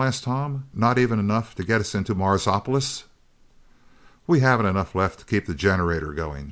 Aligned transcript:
asked 0.03 0.23
Tom. 0.23 0.63
"Not 0.73 0.97
even 0.97 1.19
enough 1.19 1.53
to 1.53 1.63
get 1.63 1.79
us 1.79 1.93
into 1.93 2.15
Marsopolis?" 2.15 3.03
"We 4.25 4.39
haven't 4.39 4.65
enough 4.65 4.95
left 4.95 5.19
to 5.19 5.25
keep 5.25 5.45
the 5.45 5.53
generator 5.53 6.11
going!" 6.11 6.39